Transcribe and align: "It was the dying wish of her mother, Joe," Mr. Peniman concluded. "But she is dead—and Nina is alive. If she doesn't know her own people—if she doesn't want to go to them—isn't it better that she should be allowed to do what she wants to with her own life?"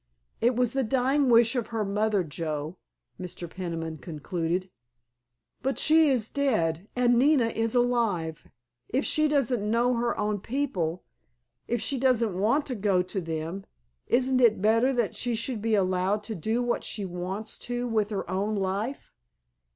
"It 0.41 0.55
was 0.55 0.73
the 0.73 0.83
dying 0.83 1.29
wish 1.29 1.55
of 1.55 1.67
her 1.67 1.85
mother, 1.85 2.23
Joe," 2.23 2.75
Mr. 3.19 3.47
Peniman 3.47 3.99
concluded. 3.99 4.71
"But 5.61 5.77
she 5.77 6.09
is 6.09 6.31
dead—and 6.31 7.19
Nina 7.19 7.49
is 7.49 7.75
alive. 7.75 8.47
If 8.89 9.05
she 9.05 9.27
doesn't 9.27 9.61
know 9.61 9.93
her 9.93 10.17
own 10.17 10.39
people—if 10.39 11.79
she 11.83 11.99
doesn't 11.99 12.33
want 12.35 12.65
to 12.65 12.73
go 12.73 13.03
to 13.03 13.21
them—isn't 13.21 14.41
it 14.41 14.59
better 14.59 14.91
that 14.91 15.13
she 15.15 15.35
should 15.35 15.61
be 15.61 15.75
allowed 15.75 16.23
to 16.23 16.33
do 16.33 16.63
what 16.63 16.83
she 16.83 17.05
wants 17.05 17.59
to 17.59 17.87
with 17.87 18.09
her 18.09 18.27
own 18.27 18.55
life?" 18.55 19.11